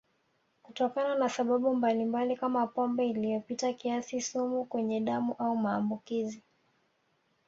Kutokana 0.63 1.15
na 1.15 1.29
sababu 1.29 1.75
mbalimbali 1.75 2.37
kama 2.37 2.67
pombe 2.67 3.09
iliyopita 3.09 3.73
kiasi 3.73 4.21
sumu 4.21 4.65
kwenye 4.65 4.99
damu 5.01 5.33
au 5.39 5.57
maambukizi 5.57 6.43